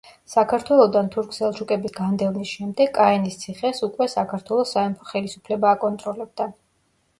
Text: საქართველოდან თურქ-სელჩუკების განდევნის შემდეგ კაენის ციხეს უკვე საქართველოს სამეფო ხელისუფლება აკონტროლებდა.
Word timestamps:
საქართველოდან 0.35 1.11
თურქ-სელჩუკების 1.15 1.93
განდევნის 1.97 2.55
შემდეგ 2.57 2.89
კაენის 2.97 3.39
ციხეს 3.45 3.83
უკვე 3.91 4.09
საქართველოს 4.17 4.75
სამეფო 4.79 5.13
ხელისუფლება 5.13 5.73
აკონტროლებდა. 5.77 6.53